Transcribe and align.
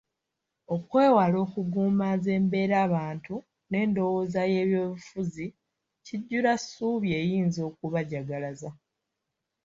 Okwewala 0.75 1.37
okuguumaaza 1.45 2.29
embeerabantu 2.39 3.35
n’endowooza 3.69 4.41
y’ebyobufuzi, 4.53 5.45
kijjulassuubi 6.05 7.09
eyinza 7.19 7.61
okubajagalaza. 7.69 8.69